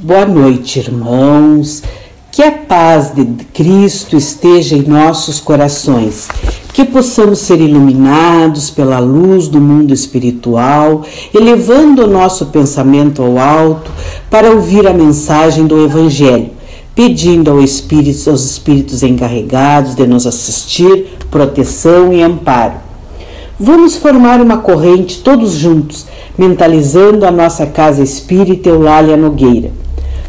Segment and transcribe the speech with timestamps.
[0.00, 1.82] Boa noite, irmãos.
[2.30, 6.28] Que a paz de Cristo esteja em nossos corações.
[6.72, 13.90] Que possamos ser iluminados pela luz do mundo espiritual, elevando o nosso pensamento ao alto
[14.30, 16.50] para ouvir a mensagem do Evangelho,
[16.94, 22.74] pedindo ao Espírito, aos Espíritos encarregados de nos assistir proteção e amparo.
[23.60, 26.06] Vamos formar uma corrente todos juntos,
[26.36, 29.81] mentalizando a nossa casa espírita Eulália Nogueira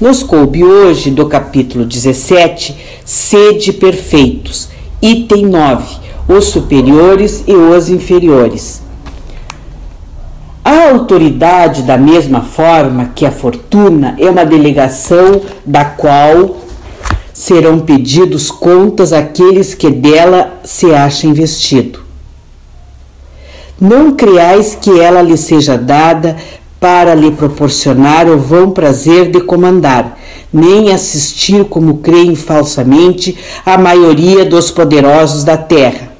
[0.00, 4.68] nos coube hoje do capítulo 17, Sede Perfeitos,
[5.02, 5.96] item 9,
[6.28, 8.80] os superiores e os inferiores.
[10.64, 16.58] A autoridade, da mesma forma que a fortuna, é uma delegação da qual
[17.32, 22.00] serão pedidos contas àqueles que dela se acham investido.
[23.80, 26.36] Não creais que ela lhe seja dada
[26.80, 30.18] para lhe proporcionar o vão prazer de comandar,
[30.52, 36.12] nem assistir como creem falsamente a maioria dos poderosos da terra.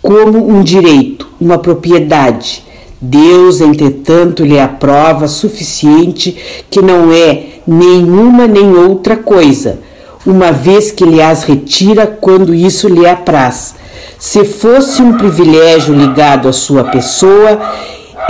[0.00, 2.64] Como um direito, uma propriedade,
[3.00, 9.80] Deus, entretanto, lhe aprova suficiente que não é nenhuma nem outra coisa,
[10.24, 13.74] uma vez que lhe as retira quando isso lhe apraz.
[14.18, 17.60] Se fosse um privilégio ligado à sua pessoa,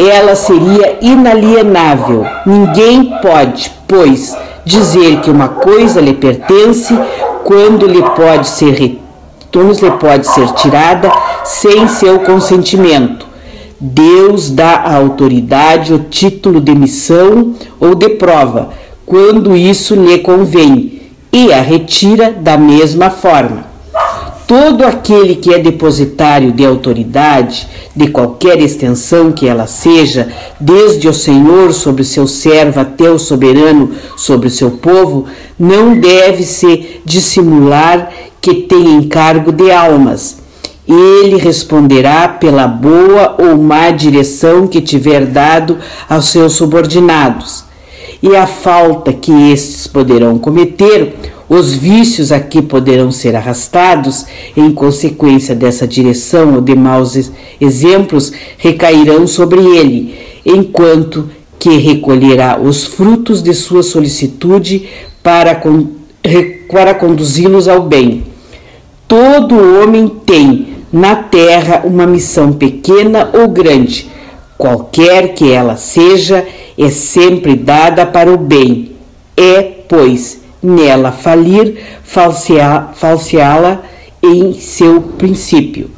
[0.09, 2.25] ela seria inalienável.
[2.47, 6.97] Ninguém pode, pois, dizer que uma coisa lhe pertence
[7.45, 8.99] quando lhe pode ser
[9.53, 11.13] quando lhe pode ser tirada
[11.45, 13.27] sem seu consentimento.
[13.79, 18.71] Deus dá à autoridade o título de missão ou de prova,
[19.05, 23.72] quando isso lhe convém, e a retira da mesma forma.
[24.53, 30.29] Todo aquele que é depositário de autoridade, de qualquer extensão que ela seja,
[30.61, 35.25] desde o Senhor sobre o seu servo até o soberano sobre o seu povo,
[35.59, 40.37] não deve se dissimular que tem encargo de almas.
[40.87, 47.65] Ele responderá pela boa ou má direção que tiver dado aos seus subordinados.
[48.23, 54.25] E a falta que estes poderão cometer, os vícios aqui poderão ser arrastados
[54.57, 57.31] em consequência dessa direção ou de maus
[57.61, 60.15] exemplos recairão sobre ele,
[60.47, 64.89] enquanto que recolherá os frutos de sua solicitude
[65.23, 65.63] para,
[66.71, 68.25] para conduzi-los ao bem.
[69.07, 74.11] Todo homem tem na terra uma missão pequena ou grande,
[74.57, 76.47] qualquer que ela seja,
[76.79, 78.93] é sempre dada para o bem.
[79.37, 83.83] É, pois, nela falir, falseá-la
[84.23, 85.91] em seu princípio.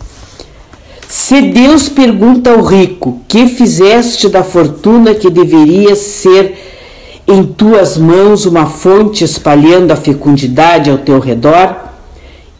[1.08, 6.58] Se Deus pergunta ao rico: Que fizeste da fortuna que deveria ser
[7.26, 11.76] em tuas mãos uma fonte espalhando a fecundidade ao teu redor?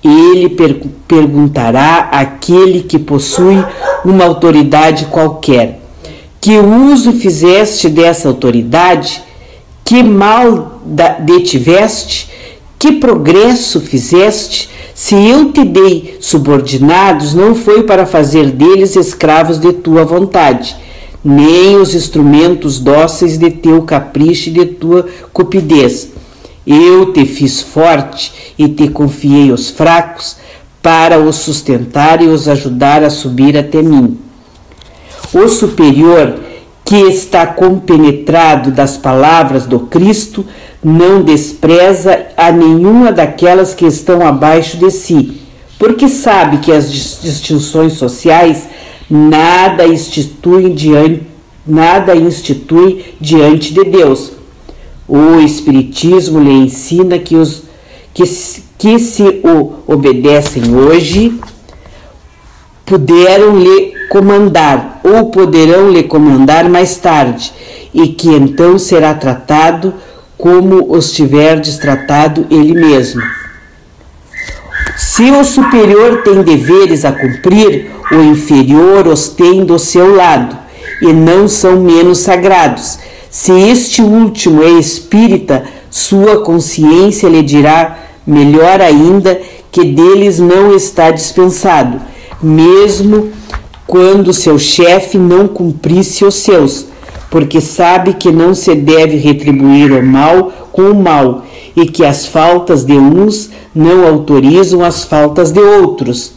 [0.03, 3.65] Ele per perguntará àquele que possui
[4.05, 5.81] uma autoridade qualquer:
[6.41, 9.23] Que uso fizeste dessa autoridade?
[9.85, 10.74] Que mal
[11.21, 12.31] detiveste?
[12.79, 14.69] Que progresso fizeste?
[14.95, 20.77] Se eu te dei subordinados, não foi para fazer deles escravos de tua vontade,
[21.25, 26.11] nem os instrumentos dóceis de teu capricho e de tua cupidez.
[26.67, 30.37] Eu te fiz forte e te confiei os fracos
[30.81, 34.19] para os sustentar e os ajudar a subir até mim.
[35.33, 36.44] O superior
[36.85, 40.45] que está compenetrado das palavras do Cristo,
[40.83, 45.41] não despreza a nenhuma daquelas que estão abaixo de si,
[45.79, 48.69] porque sabe que as distinções sociais
[49.09, 51.23] nada instituem diante,
[51.67, 54.33] nada institui diante de Deus.
[55.09, 57.63] O Espiritismo lhe ensina que os
[58.13, 58.23] que,
[58.79, 61.39] que se o obedecem hoje
[62.87, 67.53] puderam lhe comandar ou poderão lhe comandar mais tarde,
[67.93, 69.93] e que então será tratado
[70.39, 73.23] como os tiverdes tratado ele mesmo.
[74.97, 80.57] Se o superior tem deveres a cumprir, o inferior os tem do seu lado,
[81.01, 82.99] e não são menos sagrados.
[83.31, 89.41] Se este último é espírita, sua consciência lhe dirá melhor ainda
[89.71, 92.01] que deles não está dispensado,
[92.43, 93.31] mesmo
[93.87, 96.87] quando seu chefe não cumprisse os seus,
[97.31, 101.45] porque sabe que não se deve retribuir o mal com o mal
[101.77, 106.33] e que as faltas de uns não autorizam as faltas de outros.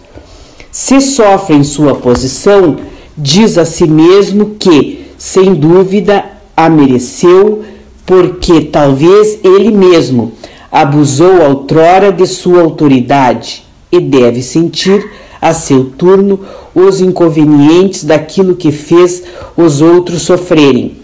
[0.71, 2.77] Se sofre em sua posição,
[3.17, 7.63] diz a si mesmo que, sem dúvida, a mereceu
[8.07, 10.31] porque talvez ele mesmo
[10.71, 15.11] abusou outrora de sua autoridade e deve sentir,
[15.41, 16.39] a seu turno,
[16.73, 19.23] os inconvenientes daquilo que fez
[19.55, 20.97] os outros sofrerem.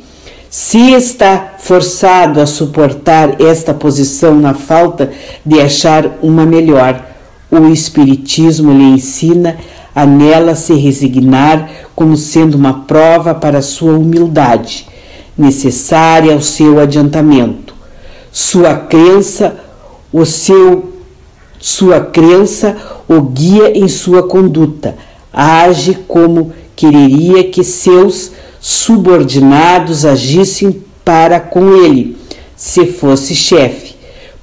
[0.50, 5.12] Se está forçado a suportar esta posição na falta
[5.44, 7.04] de achar uma melhor,
[7.50, 9.58] o Espiritismo lhe ensina
[9.96, 14.88] a nela se resignar como sendo uma prova para sua humildade,
[15.38, 17.74] necessária ao seu adiantamento.
[18.32, 19.56] Sua crença,
[20.12, 20.93] o seu
[21.66, 22.76] sua crença
[23.08, 24.98] o guia em sua conduta,
[25.32, 32.18] age como quereria que seus subordinados agissem para com ele,
[32.54, 33.96] se fosse chefe.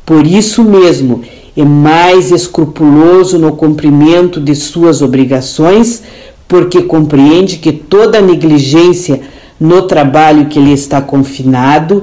[0.07, 1.21] Por isso mesmo,
[1.55, 6.03] é mais escrupuloso no cumprimento de suas obrigações,
[6.49, 9.21] porque compreende que toda negligência
[9.61, 12.03] no trabalho que lhe está confinado,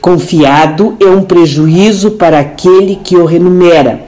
[0.00, 4.06] confiado é um prejuízo para aquele que o renumera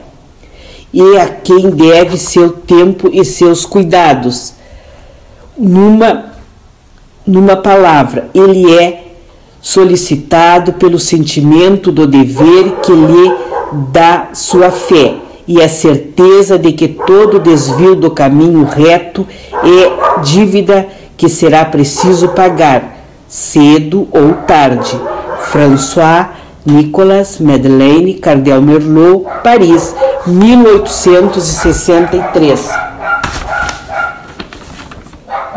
[0.93, 4.55] e a quem deve seu tempo e seus cuidados.
[5.57, 6.31] Numa
[7.27, 9.05] numa palavra, ele é
[9.61, 13.33] solicitado pelo sentimento do dever que lhe
[13.93, 15.17] dá sua fé
[15.47, 22.29] e a certeza de que todo desvio do caminho reto é dívida que será preciso
[22.31, 24.99] pagar, cedo ou tarde.
[25.53, 26.29] François
[26.65, 29.95] Nicolas Madeleine Cardel Merlot, Paris,
[30.27, 32.69] 1863.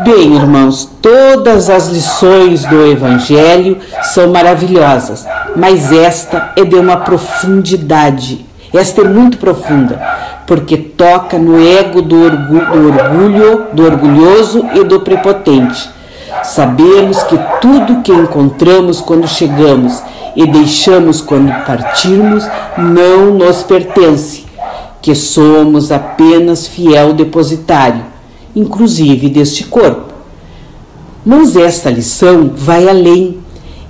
[0.00, 5.24] Bem, irmãos, todas as lições do Evangelho são maravilhosas,
[5.54, 8.44] mas esta é de uma profundidade.
[8.72, 10.02] Esta é muito profunda,
[10.46, 15.88] porque toca no ego do orgulho, do, orgulho, do orgulhoso e do prepotente.
[16.42, 20.02] Sabemos que tudo que encontramos quando chegamos
[20.34, 22.44] e deixamos quando partirmos
[22.76, 24.43] não nos pertence,
[25.04, 28.06] que somos apenas fiel depositário
[28.56, 30.14] inclusive deste corpo.
[31.22, 33.36] Mas esta lição vai além.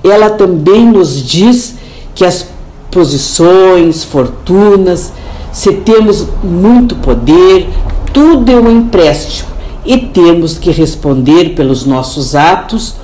[0.02, 1.76] Ela também nos diz
[2.16, 2.48] que as
[2.90, 5.12] posições, fortunas,
[5.52, 7.68] se temos muito poder,
[8.12, 9.50] tudo é um empréstimo
[9.86, 12.96] e temos que responder pelos nossos atos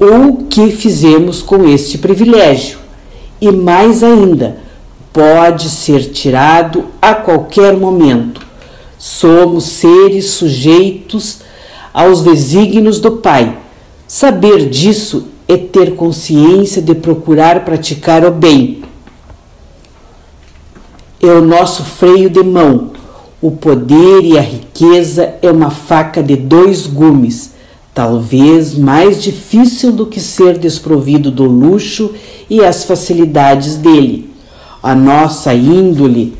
[0.00, 2.78] o que fizemos com este privilégio.
[3.40, 4.63] E mais ainda,
[5.14, 8.44] pode ser tirado a qualquer momento.
[8.98, 11.38] Somos seres sujeitos
[11.92, 13.56] aos desígnios do Pai.
[14.08, 18.82] Saber disso é ter consciência de procurar praticar o bem.
[21.22, 22.90] É o nosso freio de mão.
[23.40, 27.52] O poder e a riqueza é uma faca de dois gumes,
[27.94, 32.12] talvez mais difícil do que ser desprovido do luxo
[32.50, 34.33] e as facilidades dele.
[34.84, 36.36] A nossa índole,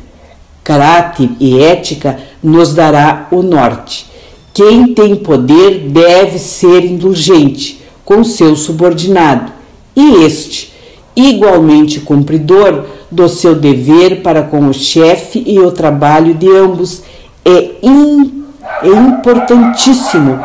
[0.63, 4.05] caráter e ética nos dará o norte.
[4.53, 9.51] Quem tem poder deve ser indulgente com seu subordinado,
[9.95, 10.71] e este,
[11.15, 17.01] igualmente cumpridor do seu dever para com o chefe e o trabalho de ambos,
[17.43, 20.39] é, é importantíssimo.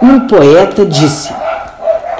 [0.00, 1.34] Um poeta disse: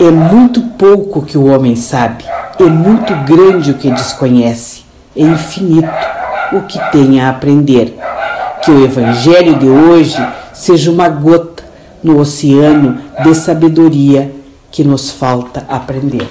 [0.00, 4.82] É muito pouco que o homem sabe, é muito grande o que desconhece,
[5.16, 5.88] é infinito
[6.52, 7.98] o que tem a aprender.
[8.62, 10.16] Que o Evangelho de hoje
[10.52, 11.64] seja uma gota
[12.02, 14.32] no oceano de sabedoria
[14.70, 16.26] que nos falta aprender.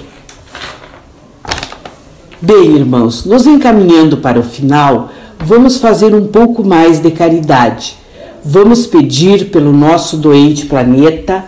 [2.42, 7.96] Bem, irmãos, nos encaminhando para o final, vamos fazer um pouco mais de caridade.
[8.44, 11.46] Vamos pedir pelo nosso doente planeta,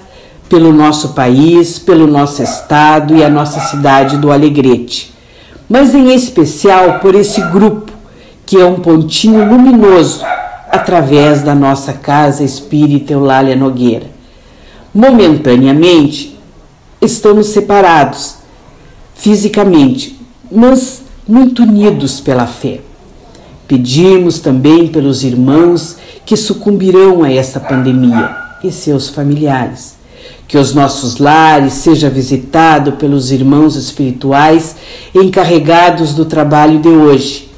[0.53, 5.12] pelo nosso país, pelo nosso estado e a nossa cidade do Alegrete,
[5.67, 7.91] mas em especial por esse grupo
[8.45, 10.22] que é um pontinho luminoso
[10.69, 14.05] através da nossa casa espírita Eulália Nogueira.
[14.93, 16.39] Momentaneamente,
[17.01, 18.36] estamos separados
[19.15, 22.79] fisicamente, mas muito unidos pela fé.
[23.67, 30.02] Pedimos também pelos irmãos que sucumbirão a essa pandemia e seus familiares.
[30.53, 34.75] Que os nossos lares sejam visitados pelos irmãos espirituais
[35.12, 37.50] encarregados do trabalho de hoje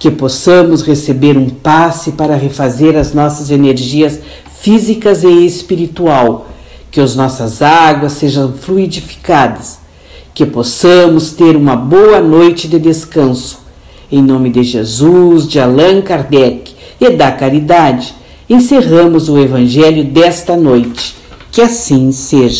[0.00, 4.18] que possamos receber um passe para refazer as nossas energias
[4.60, 6.48] físicas e espiritual,
[6.90, 9.78] que as nossas águas sejam fluidificadas,
[10.34, 13.60] que possamos ter uma boa noite de descanso.
[14.10, 18.12] Em nome de Jesus, de Allan Kardec e da caridade,
[18.48, 21.19] encerramos o Evangelho desta noite.
[21.52, 22.59] Que assim seja.